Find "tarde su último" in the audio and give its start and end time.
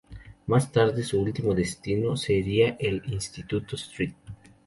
0.71-1.53